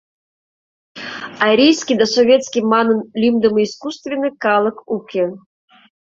[1.47, 5.25] Арийский да Советский манын лӱмдымӧ искусственный калык уке.